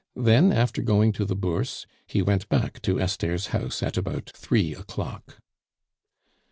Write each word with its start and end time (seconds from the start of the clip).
Then, 0.15 0.51
after 0.51 0.81
going 0.81 1.11
to 1.11 1.25
the 1.25 1.35
Bourse, 1.35 1.85
he 2.07 2.23
went 2.23 2.49
back 2.49 2.81
to 2.81 2.99
Esther's 2.99 3.47
house 3.53 3.83
at 3.83 3.97
about 3.97 4.31
three 4.33 4.73
o'clock. 4.73 5.37